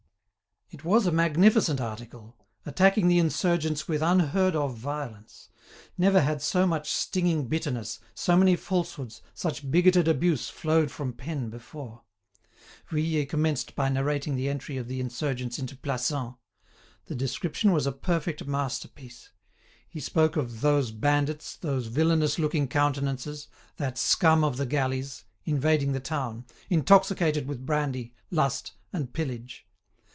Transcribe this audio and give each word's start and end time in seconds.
It 0.73 0.85
was 0.85 1.05
a 1.05 1.11
magnificent 1.11 1.81
article, 1.81 2.37
attacking 2.65 3.09
the 3.09 3.19
insurgents 3.19 3.89
with 3.89 4.01
unheard 4.01 4.55
of 4.55 4.77
violence. 4.77 5.49
Never 5.97 6.21
had 6.21 6.41
so 6.41 6.65
much 6.65 6.89
stinging 6.89 7.49
bitterness, 7.49 7.99
so 8.15 8.37
many 8.37 8.55
falsehoods, 8.55 9.21
such 9.33 9.69
bigoted 9.69 10.07
abuse 10.07 10.49
flowed 10.49 10.89
from 10.89 11.11
pen 11.11 11.49
before. 11.49 12.03
Vuillet 12.89 13.27
commenced 13.27 13.75
by 13.75 13.89
narrating 13.89 14.37
the 14.37 14.47
entry 14.47 14.77
of 14.77 14.87
the 14.87 15.01
insurgents 15.01 15.59
into 15.59 15.75
Plassans. 15.75 16.35
The 17.07 17.15
description 17.15 17.73
was 17.73 17.85
a 17.85 17.91
perfect 17.91 18.47
masterpiece. 18.47 19.31
He 19.89 19.99
spoke 19.99 20.37
of 20.37 20.61
"those 20.61 20.91
bandits, 20.93 21.57
those 21.57 21.87
villainous 21.87 22.39
looking 22.39 22.69
countenances, 22.69 23.49
that 23.75 23.97
scum 23.97 24.41
of 24.45 24.55
the 24.55 24.65
galleys," 24.65 25.25
invading 25.43 25.91
the 25.91 25.99
town, 25.99 26.45
"intoxicated 26.69 27.45
with 27.45 27.65
brandy, 27.65 28.13
lust, 28.31 28.71
and 28.93 29.11
pillage." 29.11 29.65